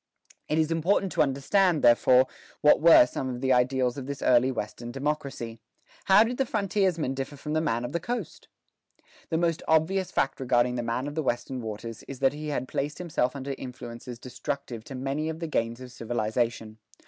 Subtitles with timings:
[0.49, 2.25] It is important to understand, therefore,
[2.61, 5.59] what were some of the ideals of this early Western democracy.
[6.05, 8.47] How did the frontiersman differ from the man of the coast?
[9.29, 12.67] The most obvious fact regarding the man of the Western Waters is that he had
[12.67, 16.79] placed himself under influences destructive to many of the gains of civilization.